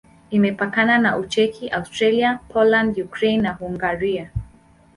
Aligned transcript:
Imepakana 0.29 0.97
na 0.99 1.17
Ucheki, 1.17 1.69
Austria, 1.69 2.39
Poland, 2.49 2.97
Ukraine 2.97 3.41
na 3.41 3.53
Hungaria. 3.53 4.31